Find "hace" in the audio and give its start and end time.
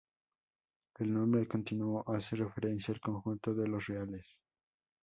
2.07-2.35